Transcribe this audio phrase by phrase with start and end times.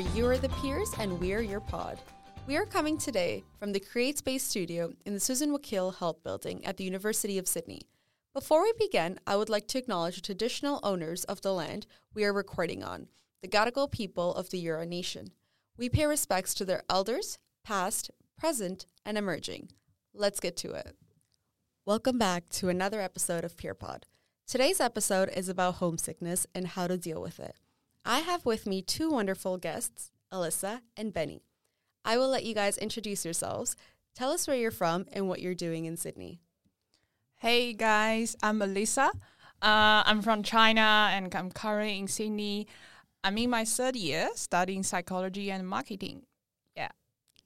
[0.00, 2.00] where you are the peers and we are your pod.
[2.46, 6.64] We are coming today from the Create Space studio in the Susan Wakil Health Building
[6.64, 7.82] at the University of Sydney.
[8.32, 12.24] Before we begin, I would like to acknowledge the traditional owners of the land we
[12.24, 13.08] are recording on,
[13.42, 15.32] the Gadigal people of the Eora Nation.
[15.76, 19.68] We pay respects to their elders, past, present, and emerging.
[20.14, 20.96] Let's get to it.
[21.84, 24.04] Welcome back to another episode of PeerPod.
[24.46, 27.54] Today's episode is about homesickness and how to deal with it.
[28.04, 31.42] I have with me two wonderful guests, Alyssa and Benny.
[32.04, 33.76] I will let you guys introduce yourselves.
[34.14, 36.40] Tell us where you're from and what you're doing in Sydney.
[37.36, 39.10] Hey guys, I'm Alyssa.
[39.62, 42.66] Uh, I'm from China and I'm currently in Sydney.
[43.22, 46.22] I'm in my third year studying psychology and marketing.
[46.74, 46.88] Yeah.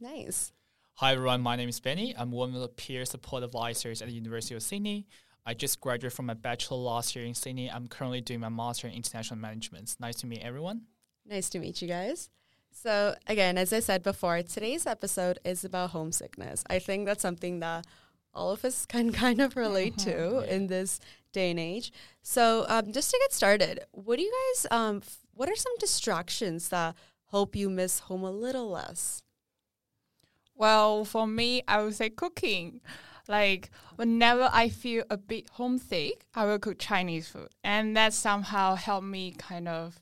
[0.01, 0.53] Nice.
[0.99, 2.15] Hi everyone, my name is Benny.
[2.17, 5.09] I'm one of the peer support advisors at the University of Sydney.
[5.47, 7.71] I just graduated from my bachelor last year in Sydney.
[7.71, 9.95] I'm currently doing my master in international management.
[10.01, 10.83] Nice to meet everyone.
[11.27, 12.31] Nice to meet you guys.
[12.71, 16.65] So, again, as I said before, today's episode is about homesickness.
[16.69, 17.87] I think that's something that
[18.33, 20.55] all of us can kind of relate to Yeah.
[20.55, 20.99] in this
[21.33, 21.93] day and age.
[22.23, 25.73] So, um, just to get started, what do you guys, um, f- what are some
[25.79, 26.95] distractions that
[27.31, 29.23] help you miss home a little less?
[30.55, 32.81] Well, for me, I would say cooking.
[33.29, 38.75] Like whenever I feel a bit homesick, I will cook Chinese food, and that somehow
[38.75, 40.01] helped me kind of,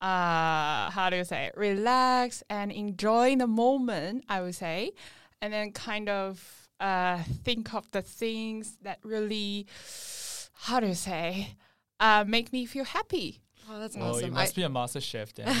[0.00, 1.54] uh, how do you say, it?
[1.56, 4.24] relax and enjoy the moment.
[4.28, 4.92] I would say,
[5.40, 9.66] and then kind of uh, think of the things that really,
[10.52, 11.56] how do you say,
[11.98, 13.40] uh, make me feel happy.
[13.68, 14.26] Oh, that's awesome!
[14.26, 15.46] you must I- be a master chef then.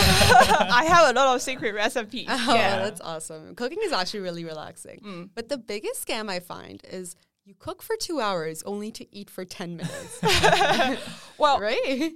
[0.00, 2.26] I have a lot of secret recipes.
[2.30, 2.82] Oh, yeah.
[2.82, 3.54] that's awesome.
[3.54, 5.00] Cooking is actually really relaxing.
[5.04, 5.30] Mm.
[5.34, 9.30] But the biggest scam I find is you cook for two hours only to eat
[9.30, 10.20] for 10 minutes.
[11.38, 12.12] Well, right?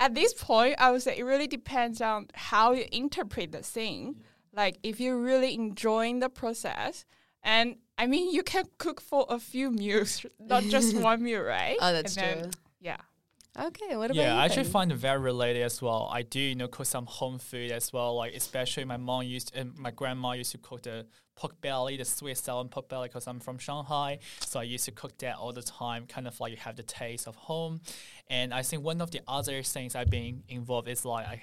[0.00, 4.16] at this point, I would say it really depends on how you interpret the thing.
[4.54, 7.04] Like if you're really enjoying the process,
[7.42, 11.76] and I mean, you can cook for a few meals, not just one meal, right?
[11.80, 12.50] Oh, that's And then- true.
[12.80, 12.96] Yeah.
[13.58, 14.40] Okay, what about yeah, you?
[14.40, 16.08] I actually find it very related as well.
[16.10, 18.16] I do, you know, cook some home food as well.
[18.16, 22.04] Like especially my mom used and my grandma used to cook the pork belly, the
[22.04, 24.18] sweet sour pork belly, because I'm from Shanghai.
[24.40, 26.82] So I used to cook that all the time, kind of like you have the
[26.82, 27.80] taste of home.
[28.28, 31.40] And I think one of the other things I've been involved is like I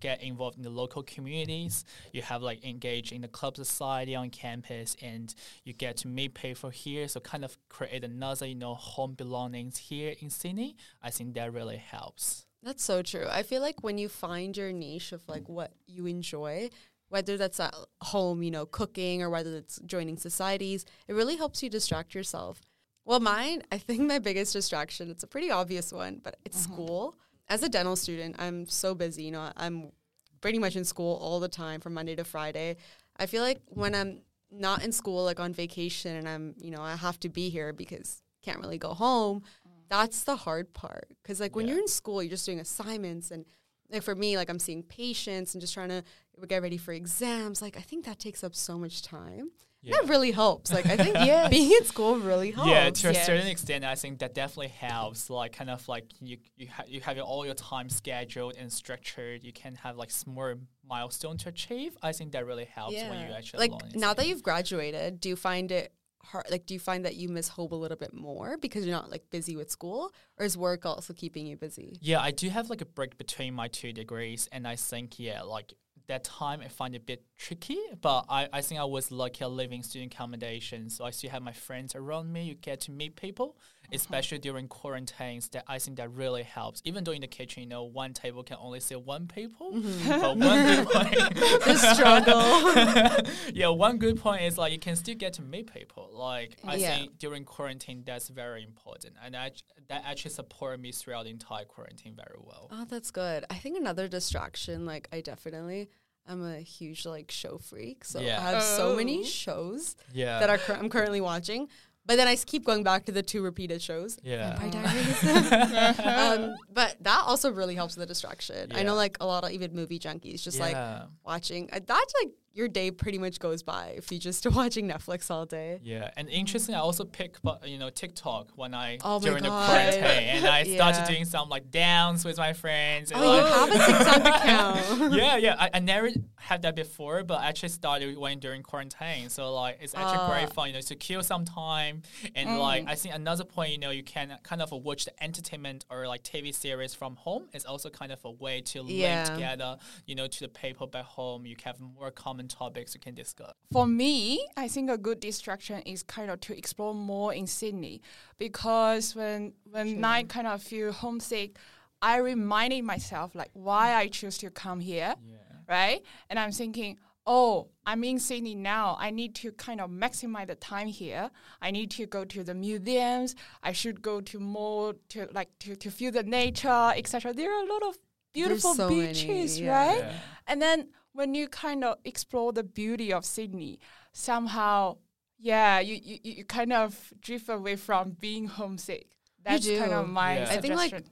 [0.00, 1.84] get involved in the local communities.
[2.12, 6.34] You have like engaged in the club society on campus, and you get to meet
[6.34, 7.08] people here.
[7.08, 10.76] So kind of create another, you know, home belongings here in Sydney.
[11.02, 12.46] I think that really helps.
[12.64, 13.26] That's so true.
[13.28, 16.70] I feel like when you find your niche of like what you enjoy,
[17.12, 21.62] whether that's at home, you know, cooking or whether it's joining societies, it really helps
[21.62, 22.62] you distract yourself.
[23.04, 26.72] Well, mine, I think my biggest distraction, it's a pretty obvious one, but it's mm-hmm.
[26.72, 27.16] school.
[27.48, 29.92] As a dental student, I'm so busy, you know, I'm
[30.40, 32.76] pretty much in school all the time from Monday to Friday.
[33.18, 36.80] I feel like when I'm not in school, like on vacation, and I'm, you know,
[36.80, 39.42] I have to be here because can't really go home.
[39.68, 39.72] Mm.
[39.90, 41.08] That's the hard part.
[41.22, 41.74] Because like when Yeah.
[41.74, 43.44] you're in school, you're just doing assignments, and
[43.92, 46.02] like for me, like I'm seeing patients and just trying to
[46.48, 47.60] get ready for exams.
[47.62, 49.50] Like I think that takes up so much time.
[49.84, 50.72] That really helps.
[50.72, 51.50] Like I think Yes.
[51.50, 52.70] being in school really helps.
[52.70, 53.26] Yeah, to a yes.
[53.26, 55.28] certain extent, I think that definitely helps.
[55.28, 58.72] Like, kind of like you you, ha- you have your- all your time scheduled and
[58.72, 59.42] structured.
[59.42, 60.54] You can have like small
[60.88, 61.96] milestone to achieve.
[62.00, 65.36] I think that really helps when you actually like now that you've graduated, do you
[65.36, 65.92] find it
[66.24, 66.46] hard?
[66.50, 69.10] Like, do you find that you miss home a little bit more because you're not
[69.10, 71.96] like busy with school, or is work also keeping you busy?
[72.00, 75.42] Yeah, I do have like a break between my two degrees, and I think yeah,
[75.42, 75.74] like
[76.08, 77.78] that time I find it a bit tricky.
[78.00, 81.52] But I, I think I was lucky living student accommodation, so I still have my
[81.52, 82.44] friends around me.
[82.44, 83.56] You get to meet people,
[83.92, 85.48] especially during quarantines.
[85.50, 86.80] That I think that really helps.
[86.84, 90.08] Even though in the kitchen, you know, one table can only sit one people, mm-hmm.
[90.08, 90.88] but one good
[91.62, 93.22] point, struggle.
[93.54, 96.10] yeah, one good point is like you can still get to meet people.
[96.12, 96.96] Like I Yeah.
[96.96, 99.52] think during quarantine, that's very important, and I,
[99.88, 102.68] that actually supported me throughout the entire quarantine very well.
[102.70, 103.44] oh, that's good.
[103.50, 105.88] I think another distraction, like I definitely,
[106.26, 108.38] I'm a huge like show freak, so Yeah.
[108.40, 109.24] I have so many Oh.
[109.24, 111.68] shows Yeah, that are cur- I'm currently watching.
[112.04, 114.18] But then I keep going back to the two repeated shows.
[114.22, 114.58] yeah.
[114.58, 114.82] Vampire
[115.22, 115.98] Diaries.
[116.00, 118.72] um, but that also really helps with the distraction.
[118.74, 120.76] I know like a lot of even movie junkies just like
[121.24, 121.70] watching.
[121.72, 125.46] Uh, that's like your day pretty much goes by if you just watching Netflix all
[125.46, 125.80] day.
[125.82, 126.74] Yeah, and interesting.
[126.74, 130.64] I also pick, but you know, TikTok when I Oh during the quarantine, and I
[130.64, 131.06] started Yeah.
[131.08, 133.12] doing some like dance with my friends.
[133.14, 135.12] Oh, you have a TikTok account.
[135.14, 135.56] yeah, yeah.
[135.58, 139.28] I, I never had that before, but I actually started when during quarantine.
[139.30, 140.28] So like, it's actually Ah.
[140.28, 142.02] very fun, you know, to kill some time.
[142.34, 142.58] And Mm.
[142.58, 146.06] like, I think another point, you know, you can kind of watch the entertainment or
[146.06, 147.48] like TV series from home.
[147.52, 149.22] It's also kind of a way to Yeah.
[149.24, 151.46] link together, you know, to the people back home.
[151.46, 153.52] You have more common topics you can discuss.
[153.72, 158.02] For me, I think a good distraction is kind of to explore more in Sydney
[158.38, 161.56] because when when I kind of feel homesick,
[162.00, 165.36] I reminded myself like why I choose to come here, Yeah.
[165.68, 166.02] right?
[166.28, 168.96] And I'm thinking, oh, I'm in Sydney now.
[168.98, 171.30] I need to kind of maximize the time here.
[171.60, 173.36] I need to go to the museums.
[173.62, 177.32] I should go to more to like to, to feel the nature, etc.
[177.32, 177.98] There are a lot of
[178.32, 179.86] beautiful so many, beaches, yeah.
[179.86, 179.98] right?
[179.98, 180.12] Yeah.
[180.48, 183.78] And then when you kind of explore the beauty of Sydney,
[184.12, 184.96] somehow,
[185.38, 189.06] yeah, you, you, you you kind of drift away from being homesick.
[189.44, 190.12] That's kind of do.
[190.12, 190.50] my Yeah.
[190.50, 191.04] I think, like.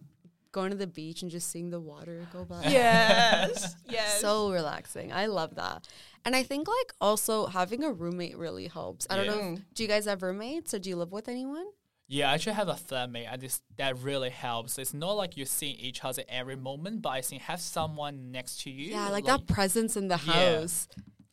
[0.53, 2.63] Going to the beach and just seeing the water go by.
[2.65, 4.21] yes, yes.
[4.21, 5.13] So relaxing.
[5.13, 5.87] I love that.
[6.25, 9.07] And I think like also having a roommate really helps.
[9.09, 9.53] I don't know.
[9.53, 11.67] If, do you guys have roommates or do you live with anyone?
[12.13, 14.79] Yeah, I actually have a flatmate, and this that really helps.
[14.79, 18.63] It's not like you're seeing each other every moment, but I think have someone next
[18.63, 18.91] to you.
[18.91, 20.59] Yeah, like, that presence in the Yeah.
[20.61, 20.89] house.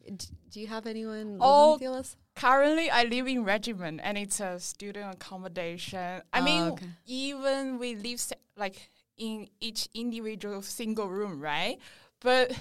[0.06, 2.16] D- do you have anyone Oh, with?
[2.36, 6.22] Currently, I live in Regiment, and it's a student accommodation.
[6.32, 6.86] I Oh, mean, okay.
[7.08, 11.80] even we live se- like in each individual single room, right?
[12.20, 12.56] But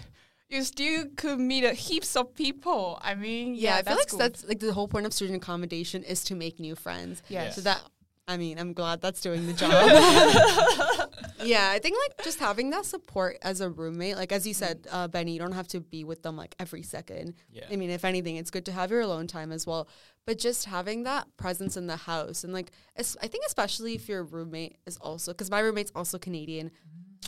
[0.48, 2.98] you still could meet a heaps of people.
[3.02, 4.20] I mean, Yeah, yeah, I feel like good.
[4.20, 7.22] that's like the whole point of student accommodation is to make new friends.
[7.28, 7.56] Yes.
[7.56, 7.82] So that
[8.28, 9.70] I mean, I'm glad that's doing the job.
[11.44, 14.86] yeah, I think like just having that support as a roommate, like as you said,
[14.90, 17.34] uh, Benny, you don't have to be with them like every second.
[17.52, 17.64] Yeah.
[17.70, 19.88] I mean, if anything, it's good to have your alone time as well.
[20.26, 24.08] But just having that presence in the house and like, es- I think especially if
[24.08, 26.72] your roommate is also, because my roommate's also Canadian,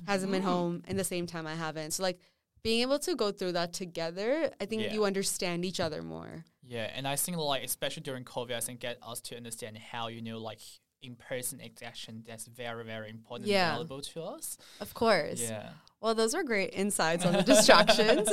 [0.06, 1.92] hasn't been home in the same time I haven't.
[1.92, 2.18] So like
[2.64, 4.94] being able to go through that together, I think Yeah.
[4.94, 6.44] you understand each other more.
[6.66, 10.08] Yeah, and I think like especially during COVID, I think get us to understand how
[10.08, 10.60] you know like
[11.02, 13.68] in person interaction that's very very important Yeah.
[13.68, 14.58] and valuable to us.
[14.80, 15.40] Of course.
[15.40, 15.70] Yeah.
[16.00, 18.28] Well, those are great insights on the distractions.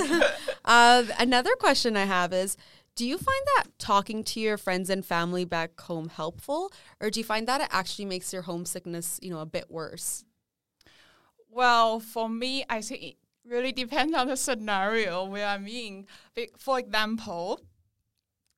[0.66, 2.58] uh, another question I have is
[2.96, 6.72] Do you find that talking to your friends and family back home helpful,
[7.02, 10.24] or do you find that it actually makes your homesickness, you know, a bit worse?
[11.50, 13.16] Well, for me, I think it
[13.46, 16.06] really depends on the scenario where I'm in.
[16.58, 17.62] For example,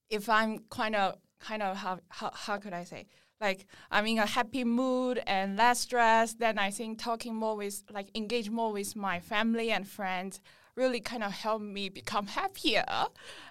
[0.10, 3.06] if I'm kind of kind of how, how how could I say
[3.40, 7.84] like I'm in a happy mood and less stress, then I think talking more with
[7.92, 10.40] like engage more with my family and friends
[10.76, 12.86] really kind of help me become happier.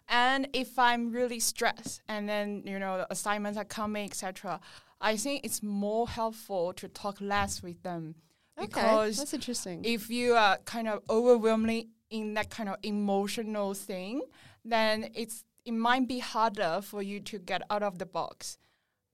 [0.09, 4.61] And if I'm really stressed and then you know the assignments are coming, etc.,
[5.01, 8.15] I think it's more helpful to talk less with them
[8.59, 9.83] because that's interesting.
[9.85, 14.23] if you are kind of overwhelmingly in that kind of emotional thing,
[14.65, 18.57] then it's it might be harder for you to get out of the box.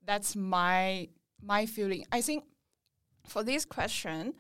[0.05, 1.09] That's my
[1.41, 2.05] my feeling.
[2.13, 2.45] I think
[3.27, 4.35] for this question,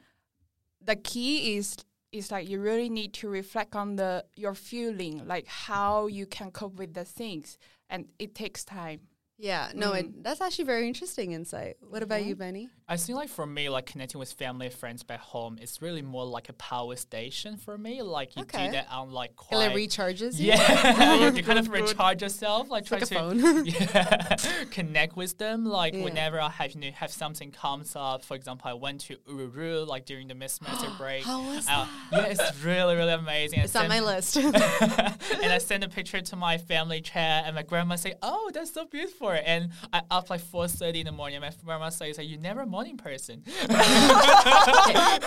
[0.80, 1.76] the key is
[2.12, 6.50] is like you really need to reflect on the your feeling, like how you can
[6.50, 9.00] cope with the things, and it takes time.
[9.38, 10.22] yeah, no, it, mm.
[10.22, 11.76] that's actually very interesting insight.
[11.80, 12.68] What about you, Benny?
[12.88, 16.02] I think like for me, like connecting with family and friends back home, it's really
[16.02, 18.02] more like a power station for me.
[18.02, 18.66] Like you Okay.
[18.66, 20.48] do that on like It quite like recharges you?
[20.48, 23.64] Yeah, you kind of recharge yourself, like try like a to phone.
[23.66, 24.36] yeah,
[24.70, 25.64] connect with them.
[25.64, 26.02] Like Yeah.
[26.04, 28.24] whenever I have you know have something comes up.
[28.24, 31.24] For example, I went to Uluru like during the mid semester break.
[31.30, 33.60] How was Uh, yeah, it's really really amazing.
[33.60, 34.36] I It's on sent- my list.
[34.36, 38.72] and I sent a picture to my family chat, and my grandma say, "Oh, that's
[38.72, 41.36] so beautiful." And I up like four thirty in the morning.
[41.36, 43.42] And my grandma says, "You're never a morning person."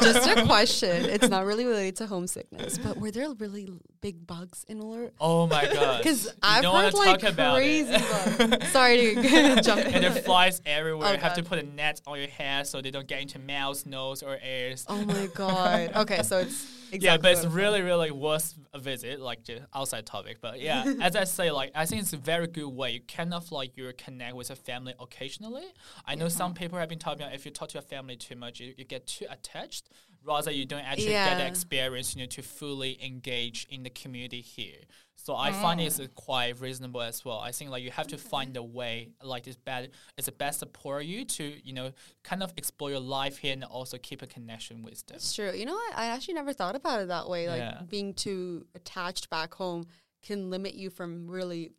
[0.02, 1.06] Just a question.
[1.06, 3.70] It's not really related to homesickness, but were there really
[4.02, 5.12] big bugs in Uluru?
[5.20, 6.00] Oh my god!
[6.04, 8.50] Because I've don't heard like talk about crazy it.
[8.50, 8.68] bugs.
[8.70, 9.94] Sorry to jump in.
[9.94, 11.10] and there are flies everywhere.
[11.10, 13.40] Oh, you have to put a net on your hair so they don't get into
[13.40, 14.86] mouth, nose, or ears.
[14.88, 15.92] Oh my god.
[15.96, 20.05] Okay, so it's exactly yeah, but it's really, really worth a visit, like just outside
[20.05, 20.38] topic.
[20.41, 22.91] But yeah, as I say, like I think it's a very good way.
[22.91, 25.65] You kind of like you connect with a family occasionally.
[26.05, 28.36] I know some people have been talking about if you talk to your family too
[28.36, 29.89] much, you, you get too attached.
[30.25, 34.41] Rather, you don't actually get the experience, you know, to fully engage in the community
[34.41, 34.77] here.
[35.15, 37.39] So I find it's uh, quite reasonable as well.
[37.39, 40.60] I think like you have to find a way, like it's bad, it's the best
[40.60, 41.91] support you to, you know,
[42.24, 45.15] kind of explore your life here and also keep a connection with them.
[45.15, 45.51] It's true.
[45.51, 45.98] You know what?
[45.98, 47.48] I actually never thought about it that way.
[47.48, 47.82] Like Yeah.
[47.89, 49.86] being too attached back home
[50.22, 51.72] can limit you from really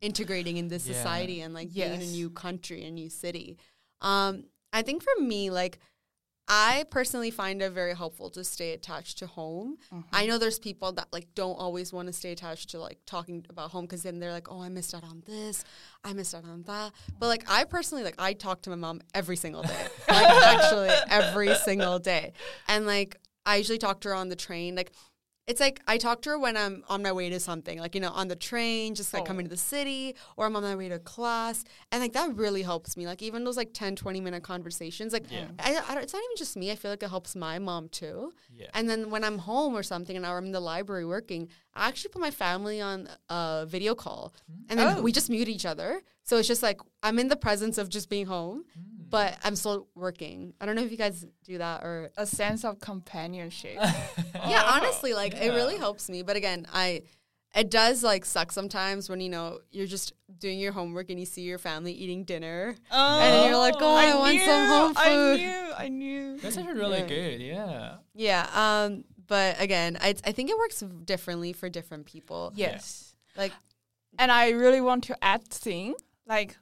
[0.00, 0.94] integrating in this Yeah.
[0.94, 3.58] society and like being in a new country, a new city.
[4.00, 5.78] Um, I think for me, like
[6.46, 9.78] I personally find it very helpful to stay attached to home.
[9.90, 10.28] I mm-hmm.
[10.28, 13.70] know there's people that like don't always want to stay attached to like talking about
[13.70, 15.64] home because then they're like, oh, I missed out on this,
[16.04, 16.92] I missed out on that.
[17.18, 20.90] But like I personally like I talk to my mom every single day, like actually
[21.08, 22.34] every single day,
[22.68, 24.92] and like I usually talk to her on the train, like.
[25.46, 28.00] It's like I talk to her when I'm on my way to something, like, you
[28.00, 29.26] know, on the train, just like Oh.
[29.26, 29.54] coming to oh.
[29.54, 31.64] the city, or I'm on my way to class.
[31.92, 33.06] And like that really helps me.
[33.06, 35.48] Like, even those like 10, 20 minute conversations, like, Yeah.
[35.58, 36.70] I, I don't, it's not even just me.
[36.70, 38.32] I feel like it helps my mom too.
[38.56, 38.68] Yeah.
[38.72, 42.10] And then when I'm home or something and I'm in the library working, I actually
[42.12, 44.32] put my family on a video call.
[44.70, 45.02] And then Oh.
[45.02, 46.00] we just mute each other.
[46.24, 49.10] So it's just like I'm in the presence of just being home, Mm.
[49.10, 50.54] but I'm still working.
[50.60, 52.10] I don't know if you guys do that or.
[52.16, 53.78] A sense of companionship.
[54.46, 56.22] Yeah, honestly, like it really helps me.
[56.22, 57.02] But again, I.
[57.56, 61.24] It does like suck sometimes when you know you're just doing your homework and you
[61.26, 65.40] see your family eating dinner and you're like, oh, I, want some home I food.
[65.40, 66.38] knew, I knew.
[66.38, 67.06] That's actually really Yeah.
[67.06, 67.40] good.
[67.40, 67.94] Yeah.
[68.14, 68.46] Yeah.
[68.52, 69.04] Um.
[69.28, 72.52] But again, I I think it works differently for different people.
[72.56, 73.14] Yes.
[73.36, 73.52] Like
[74.18, 75.94] And I really want to add thing
[76.26, 76.56] like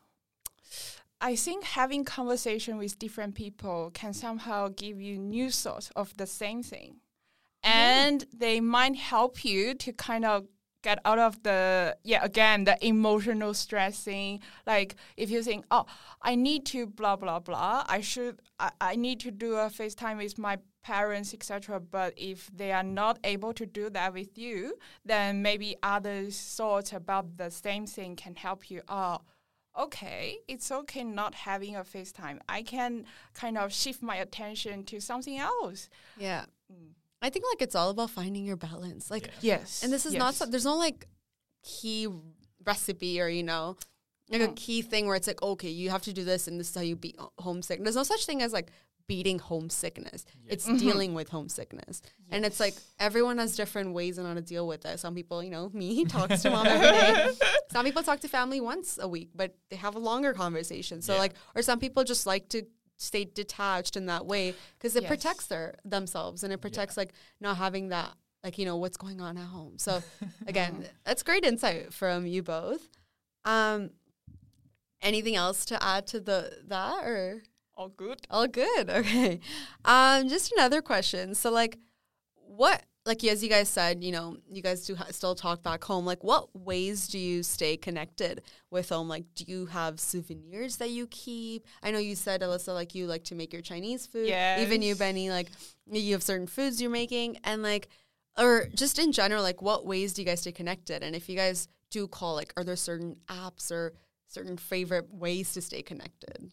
[1.21, 6.27] I think having conversation with different people can somehow give you new thoughts of the
[6.27, 6.97] same thing.
[7.63, 10.47] And they might help you to kind of
[10.83, 14.41] get out of the yeah again the emotional stressing.
[14.67, 15.87] Like if you think oh
[16.23, 17.85] i need to blah blah blah.
[17.89, 22.51] I should i, I need to do a facetime with my parents etc but if
[22.53, 27.51] they are not able to do that with you then maybe other thoughts about the
[27.51, 29.19] same thing can help you oh
[29.79, 35.01] okay it's okay not having a facetime i can kind of shift my attention to
[35.01, 35.89] something else
[36.19, 36.45] yeah,
[37.23, 39.11] I think like it's all about finding your balance.
[39.11, 39.57] Like, Yeah.
[39.59, 41.07] yes and this is not so, there's no like
[41.65, 42.09] key
[42.65, 43.77] recipe or you know
[44.31, 44.57] like a Mm.
[44.57, 46.81] key thing where it's like okay you have to do this and this is how
[46.83, 47.83] you beat homesick.
[47.83, 48.71] There's no such thing as like
[49.13, 50.25] beating homesickness.
[50.45, 50.53] Yeah.
[50.55, 52.01] It's dealing with homesickness.
[52.31, 54.99] And it's like everyone has different ways on how to deal with it.
[54.99, 57.31] Some people, you know, me talks to mom every day.
[57.71, 61.03] Some people talk to family once a week, but they have a longer conversation.
[61.03, 61.19] So Yeah.
[61.25, 62.63] like, or some people just like to
[62.97, 65.09] stay detached in that way because it Yes.
[65.11, 68.11] protects their themselves and it protects like not having that
[68.45, 69.75] like you know what's going on at home.
[69.79, 70.03] So
[70.47, 70.73] again,
[71.05, 72.83] that's great insight from you both.
[73.45, 73.91] Um,
[75.03, 76.39] anything else to add to the
[76.69, 77.43] that or?
[77.83, 78.91] All good All good.
[79.03, 79.41] Okay.
[79.85, 81.35] Um, just another question.
[81.35, 81.79] So, like,
[82.35, 85.83] what, like, as you guys said, you know, you guys do ha- still talk back
[85.83, 86.07] home.
[86.07, 89.09] Like, what ways do you stay connected with home?
[89.09, 91.67] Like, do you have souvenirs that you keep?
[91.83, 94.29] I know you said, Alyssa, like, you like to make your Chinese food.
[94.29, 94.61] Yeah.
[94.61, 95.49] Even you, Benny, like,
[95.91, 97.39] you have certain foods you're making.
[97.43, 97.89] And, like,
[98.39, 101.03] or just in general, like, what ways do you guys stay connected?
[101.03, 103.95] And if you guys do call, like, are there certain apps or
[104.29, 106.53] certain favorite ways to stay connected?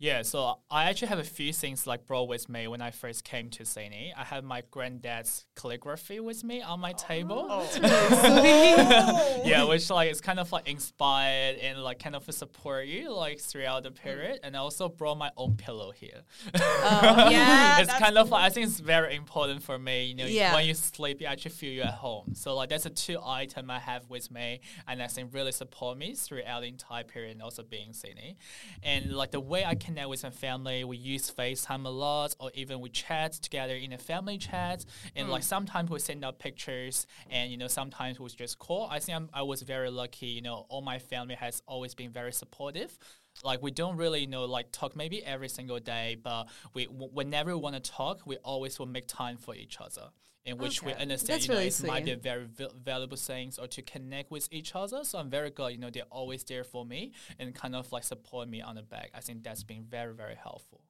[0.00, 3.22] Yeah, so I actually have a few things like brought with me when I first
[3.22, 4.14] came to Sydney.
[4.16, 7.46] I have my granddad's calligraphy with me on my table.
[7.50, 9.42] Oh.
[9.44, 13.40] yeah, which like is kind of like inspired and like kind of support you like
[13.40, 13.96] throughout the mm.
[13.96, 14.40] period.
[14.42, 16.22] And I also brought my own pillow here.
[16.54, 16.60] Oh,
[17.30, 20.06] yeah it's that's kind of like, I think it's very important for me.
[20.06, 20.54] You know, Yeah.
[20.54, 22.34] when you sleep, you actually feel you're at home.
[22.34, 25.98] So like that's a two item I have with me, and I think really support
[25.98, 28.38] me throughout the entire period, and also being in Sydney.
[28.82, 32.50] And like the way I connect with my family, we use FaceTime a lot, or
[32.54, 34.84] even we chat together in a family chat.
[35.16, 35.46] And like hmm.
[35.46, 38.88] sometimes we send out pictures, and you know sometimes we just call.
[38.90, 40.26] I think I'm, I was very lucky.
[40.26, 42.98] You know, all my family has always been very supportive
[43.44, 47.10] like we don't really you know like talk maybe every single day but we w-
[47.12, 50.08] whenever we want to talk we always will make time for each other
[50.44, 53.58] in which we understand That's you know really it might be very val- valuable things
[53.58, 56.64] or to connect with each other so i'm very glad you know they're always there
[56.64, 59.84] for me and kind of like support me on the back i think that's been
[59.84, 60.80] very very helpful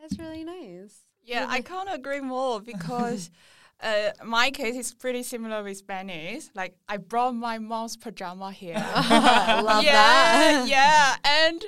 [0.00, 1.04] That's really nice.
[1.24, 3.30] Yeah, I can't agree more because
[3.82, 6.50] uh, my case is pretty similar with Benny's.
[6.54, 8.74] Like, I brought my mom's pajama here.
[8.96, 10.66] Love yeah, that.
[10.68, 11.64] yeah, and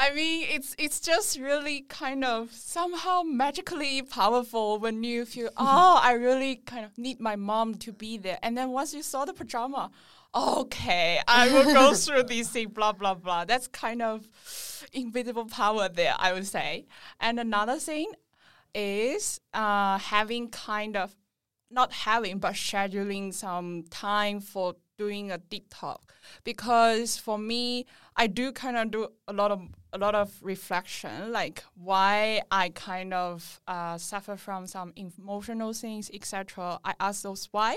[0.00, 6.00] I mean, it's it's just really kind of somehow magically powerful when you feel, oh,
[6.02, 8.38] I really kind of need my mom to be there.
[8.42, 9.90] And then once you saw the pajama,
[10.34, 13.44] okay, I will go through these things, blah blah blah.
[13.44, 14.26] That's kind of
[14.94, 16.86] invisible power there, I would say.
[17.20, 18.10] And another thing
[18.74, 21.14] is uh, having kind of
[21.70, 26.02] not having but scheduling some time for doing a deep talk
[26.44, 27.86] because for me
[28.22, 29.60] i do kind of do a lot of
[29.92, 36.10] a lot of reflection like why i kind of uh, suffer from some emotional things
[36.12, 37.72] etc i ask those why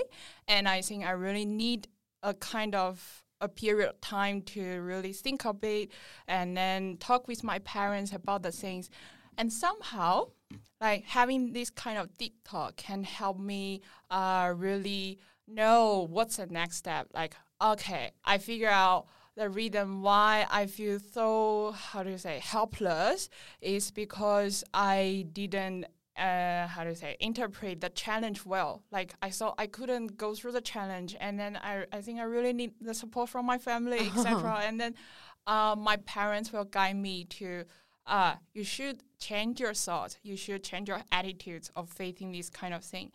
[0.46, 1.88] and i think i really need
[2.22, 5.90] a kind of a period of time to really think of it
[6.26, 8.90] and then talk with my parents about the things.
[9.36, 10.28] And somehow,
[10.80, 16.46] like having this kind of deep talk can help me uh, really know what's the
[16.46, 17.08] next step.
[17.14, 22.38] Like, okay, I figure out the reason why I feel so how do you say
[22.38, 23.28] helpless
[23.60, 25.86] is because I didn't
[26.16, 28.82] uh, how do you say interpret the challenge well.
[28.92, 32.24] Like I thought I couldn't go through the challenge, and then I I think I
[32.24, 34.62] really need the support from my family, etc.
[34.66, 34.94] And then
[35.46, 37.64] uh, my parents will guide me to.
[38.06, 40.18] Uh, you should change your thoughts.
[40.22, 43.10] You should change your attitudes of facing this kind of thing,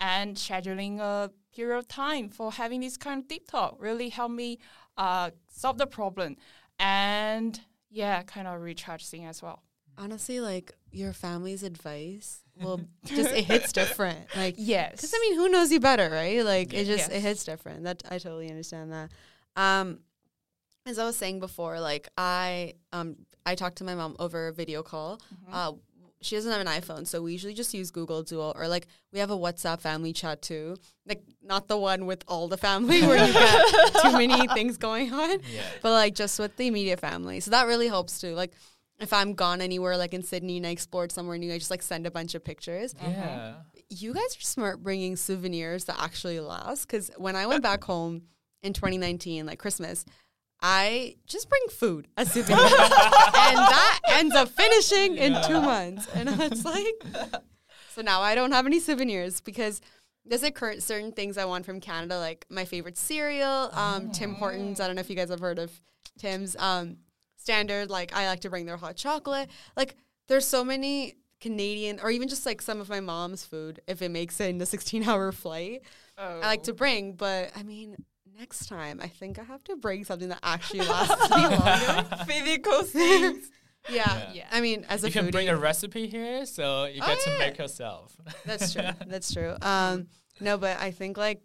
[0.00, 4.34] and scheduling a period of time for having this kind of deep talk really helped
[4.34, 4.58] me
[4.96, 6.36] uh, solve the problem,
[6.78, 9.62] and yeah, kind of recharge thing as well.
[9.98, 14.26] Honestly, like your family's advice will just it hits different.
[14.36, 16.44] Like Yes, because I mean, who knows you better, right?
[16.44, 17.84] Like it just it hits different.
[17.84, 19.10] That I totally understand that.
[19.56, 20.00] Um,
[20.86, 24.52] as I was saying before, like I um I talked to my mom over a
[24.52, 25.18] video call.
[25.18, 25.54] Mm-hmm.
[25.54, 25.72] Uh,
[26.22, 29.18] she doesn't have an iPhone, so we usually just use Google Duo or like we
[29.18, 30.76] have a WhatsApp family chat too.
[31.06, 35.12] Like not the one with all the family where you get too many things going
[35.12, 35.62] on Yeah.
[35.82, 37.40] but like just with the immediate family.
[37.40, 38.34] So that really helps too.
[38.34, 38.52] Like
[39.00, 41.82] if I'm gone anywhere, like in Sydney, and I explored somewhere new, I just like
[41.82, 42.94] send a bunch of pictures.
[43.02, 43.08] Yeah.
[43.08, 43.52] Uh-huh.
[43.90, 46.86] You guys are smart bringing souvenirs that actually last.
[46.86, 48.22] Because when I went back home
[48.62, 50.04] in 2019, like Christmas,
[50.62, 56.06] I just bring food as souvenirs, and that ends up finishing in two months.
[56.14, 57.42] And it's like,
[57.94, 59.80] so now I don't have any souvenirs because
[60.24, 64.34] there's like current certain things I want from Canada, like my favorite cereal, um, Tim
[64.34, 64.78] Hortons.
[64.80, 65.72] I don't know if you guys have heard of
[66.18, 66.54] Tim's.
[66.56, 66.98] Um,
[67.36, 69.48] standard, like I like to bring their hot chocolate.
[69.76, 69.96] Like
[70.28, 74.10] there's so many Canadian, or even just like some of my mom's food, if it
[74.10, 75.82] makes it in the 16 hour flight,
[76.18, 76.38] Oh.
[76.40, 77.14] I like to bring.
[77.14, 77.96] But I mean,
[78.38, 82.16] next time I think I have to bring something that actually lasts me longer.
[82.26, 83.50] physical things.
[83.90, 84.30] Yeah.
[84.32, 84.46] Yeah.
[84.52, 87.20] I mean, as a You can foodie, bring a recipe here, so you Oh, get
[87.20, 88.16] to make yourself.
[88.44, 88.82] That's true.
[89.06, 89.56] That's true.
[89.60, 90.06] Um,
[90.40, 91.42] no, but I think like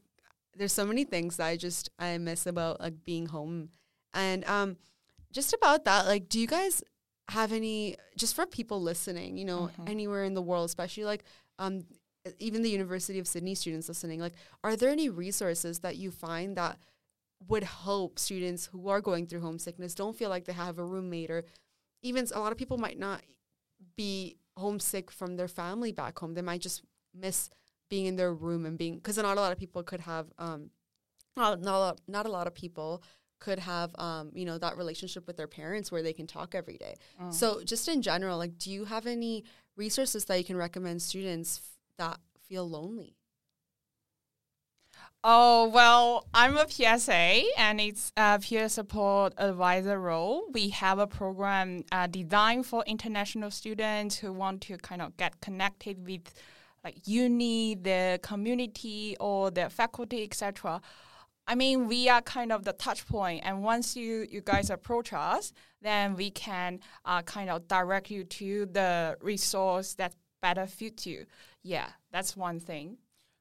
[0.55, 3.69] there's so many things that I just I miss about like being home,
[4.13, 4.77] and um,
[5.31, 6.05] just about that.
[6.05, 6.83] Like, do you guys
[7.29, 9.37] have any just for people listening?
[9.37, 11.23] You know, anywhere in the world, especially like
[11.59, 11.85] um,
[12.39, 14.19] even the University of Sydney students listening.
[14.19, 16.77] Like, are there any resources that you find that
[17.47, 21.29] would help students who are going through homesickness don't feel like they have a roommate
[21.29, 21.43] or
[22.01, 23.21] even a lot of people might not
[23.95, 26.33] be homesick from their family back home.
[26.33, 26.81] They might just
[27.13, 27.49] miss
[27.89, 30.69] being in their room and being because not a lot of people could have um
[31.35, 33.03] not not a lot, not a lot of people
[33.39, 36.77] could have um you know that relationship with their parents where they can talk every
[36.77, 36.95] day.
[37.29, 39.43] So just in general, like do you have any
[39.75, 41.61] resources that you can recommend students
[41.97, 43.15] that feel lonely?
[45.23, 50.43] Oh, well, I'm a PSA and it's a peer support advisor role.
[50.53, 55.41] We have a program uh, designed for international students who want to kind of get
[55.41, 56.33] connected with
[56.83, 60.81] like uni, the community or the faculty, etc.
[61.47, 65.13] I mean, we are kind of the touch point, and once you you guys approach
[65.13, 71.05] us, then we can uh, kind of direct you to the resource that better fits
[71.05, 71.25] you.
[71.63, 72.97] Yeah, that's one thing.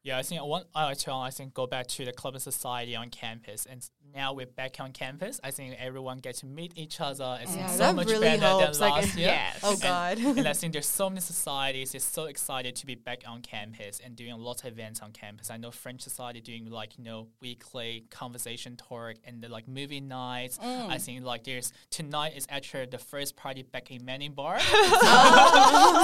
[0.07, 2.95] Yeah, I think one I to I think go back to the club and society
[2.95, 5.41] on campus, and now we're back on campus.
[5.43, 7.39] I think everyone get to meet each other.
[7.43, 9.27] It's Yeah, so much really better helps, than like, last year.
[9.27, 9.61] yes.
[9.65, 10.19] Oh God.
[10.19, 14.01] and I think there's so many societies is so excited to be back on campus
[14.03, 15.51] and doing a lot of events on campus.
[15.51, 20.01] I know French society doing like you know weekly conversation talk and the like movie
[20.01, 20.59] nights.
[20.59, 20.89] Mm.
[20.89, 24.61] I think like there's tonight is actually the first party back in Manning Bar.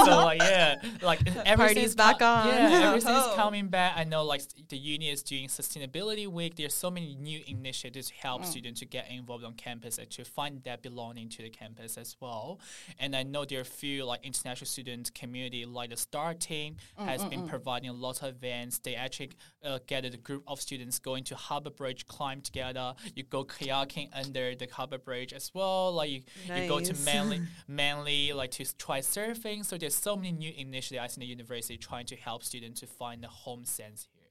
[0.04, 2.48] So like yeah, like everything's back on.
[2.48, 3.34] Yeah, everything's Oh.
[3.36, 3.91] coming back.
[3.96, 6.56] I know like the uni is doing sustainability week.
[6.56, 8.46] There's so many new initiatives to help mm.
[8.46, 12.16] students to get involved on campus and to find that belonging to the campus as
[12.20, 12.60] well.
[12.98, 16.76] And I know there are a few like international student community like the Star team
[16.98, 18.78] mm, has mm, been providing a lot of events.
[18.78, 19.30] They actually
[19.64, 22.94] uh, gathered a group of students going to Harbour Bridge, climb together.
[23.14, 25.92] You go kayaking under the Harbour Bridge as well.
[25.92, 27.04] Like you, you go to Nice.
[27.04, 29.64] Manly, Manly like to try surfing.
[29.64, 33.22] So there's so many new initiatives in the university trying to help students to find
[33.22, 34.22] the home sense here.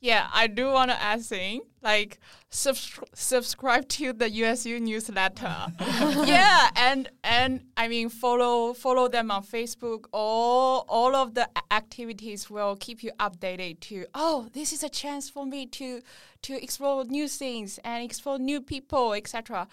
[0.00, 5.56] Yeah, I do want to add thing like subs- subscribe to the USU newsletter.
[6.24, 10.04] yeah, and and I mean follow follow them on Facebook.
[10.12, 13.80] All all of the activities will keep you updated.
[13.80, 16.00] To oh, this is a chance for me to
[16.42, 19.66] to explore new things and explore new people, etc.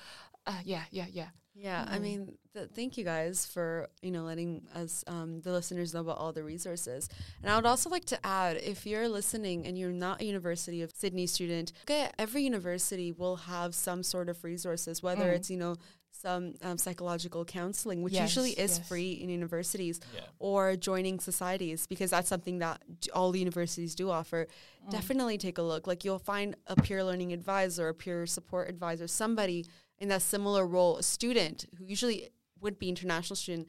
[0.47, 1.29] Uh, yeah, yeah, yeah.
[1.57, 2.01] Yeah, I Mhm.
[2.01, 6.17] mean, th- thank you guys for you know letting us um, the listeners know about
[6.17, 7.07] all the resources.
[7.41, 10.81] And I would also like to add, if you're listening and you're not a University
[10.81, 15.35] of Sydney student, okay, every university will have some sort of resources, whether Mm.
[15.35, 15.75] it's you know
[16.11, 18.87] some um, psychological counseling, which usually is yes.
[18.87, 20.21] free in universities, Yeah.
[20.39, 22.81] or joining societies because that's something that
[23.13, 24.47] all the universities do offer.
[24.87, 24.91] Mm.
[24.91, 25.87] Definitely take a look.
[25.87, 29.65] Like you'll find a peer learning advisor, a peer support advisor, somebody
[29.99, 32.29] in that similar role, a student who usually
[32.61, 33.67] would be international student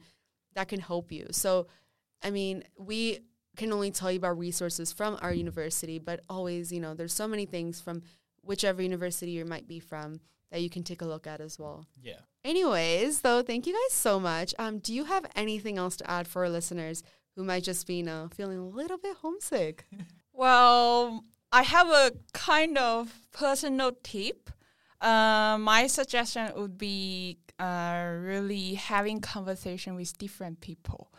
[0.55, 1.27] that can help you.
[1.31, 1.67] So,
[2.23, 3.19] I mean, we
[3.55, 7.27] can only tell you about resources from our university, but always, you know, there's so
[7.27, 8.03] many things from
[8.41, 10.19] whichever university you might be from
[10.51, 11.85] that you can take a look at as well.
[12.01, 12.19] Yeah.
[12.43, 14.53] Anyways, though, thank you guys so much.
[14.57, 17.03] Um, do you have anything else to add for our listeners
[17.35, 19.85] who might just be, you know, feeling a little bit homesick?
[20.37, 24.51] Well, I have a kind of personal tip.
[25.01, 31.11] Uh, my suggestion would be uh, really having conversation with different people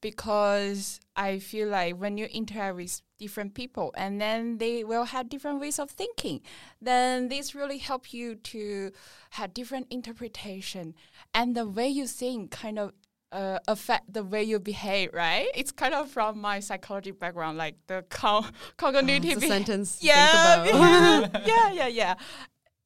[0.00, 5.28] because I feel like when you interact with different people and then they will have
[5.28, 6.40] different ways of thinking,
[6.80, 8.92] then this really help you to
[9.30, 10.94] have different interpretation
[11.34, 12.92] and the way you think kind of
[13.32, 15.46] uh, affect the way you behave, right?
[15.54, 18.44] It's kind of from my psychology background, like the co-
[18.76, 22.14] cognitive Oh, it's a beha- sentence yeah, yeah, yeah, yeah, yeah.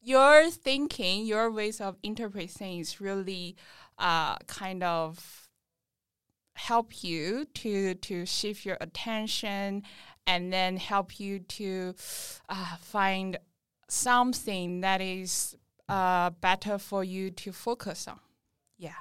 [0.04, 3.56] Your thinking, your ways of interpreting things really
[3.98, 5.48] uh, kind of
[6.56, 9.82] help you to to shift your attention
[10.26, 11.94] and then help you to
[12.48, 13.38] uh, find
[13.88, 15.56] something that is
[15.88, 18.20] uh, better for you to focus on.
[18.78, 19.00] Yeah.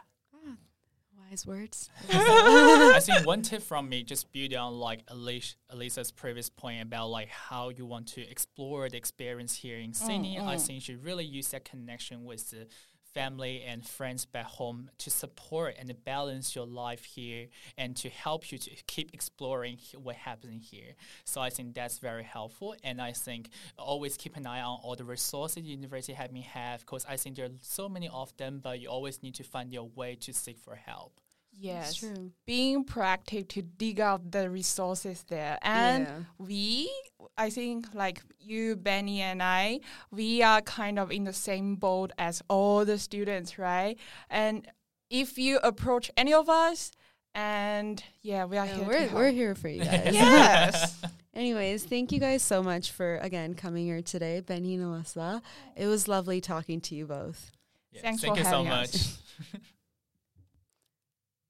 [1.48, 1.90] Words.
[2.12, 7.10] I think one tip from me, just building on like Alicia, Elisa's previous point about
[7.10, 10.38] like how you want to explore the experience here in Sydney.
[10.40, 10.62] I mm.
[10.62, 12.68] think you should really use that connection with the
[13.14, 17.48] family and friends back home to support and balance your life here
[17.78, 20.96] and to help you to keep exploring what happens here.
[21.26, 22.76] So I think that's very helpful.
[22.84, 26.42] And I think always keep an eye on all the resources the university have me
[26.42, 29.44] have because I think there are so many of them, but you always need to
[29.44, 31.20] find your way to seek for help.
[31.54, 31.96] That's Yes.
[31.96, 32.32] true.
[32.46, 35.58] Being proactive to dig out the resources there.
[35.62, 36.20] And Yeah.
[36.38, 36.92] we,
[37.38, 39.80] I think, like you, Benny, and I,
[40.12, 43.98] we are kind of in the same boat as all the students, right?
[44.30, 44.68] And
[45.10, 46.92] if you approach any of us,
[47.36, 48.86] and yeah, we are Yeah, here.
[48.86, 50.14] we're, to we're here for you guys.
[50.14, 51.02] yes.
[51.34, 55.42] Anyways, thank you guys so much for again coming here today, Benny and Alyssa.
[55.76, 57.52] It was lovely talking to you both.
[57.92, 59.08] Yeah, Thanks Thank for you so having much.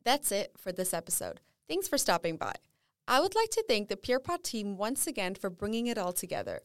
[0.03, 1.39] That's it for this episode.
[1.67, 2.53] Thanks for stopping by.
[3.07, 6.61] I would like to thank the PeerPod team once again for bringing it all together.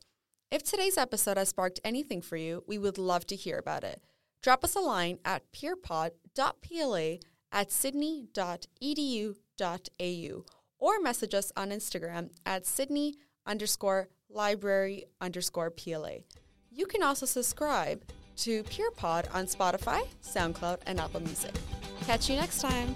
[0.50, 4.00] If today's episode has sparked anything for you, we would love to hear about it.
[4.42, 7.16] Drop us a line at peerpod.pla
[7.50, 10.44] at sydney.edu.au
[10.78, 16.18] or message us on Instagram at sydney underscore library underscore PLA.
[16.70, 18.04] You can also subscribe
[18.36, 21.54] to PeerPod on Spotify, SoundCloud, and Apple Music.
[22.02, 22.94] Catch you next time.